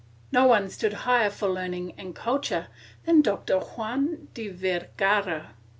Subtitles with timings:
[0.31, 2.69] No man stood higher for learning and culture
[3.05, 5.53] than Doctor Juan de Vergara.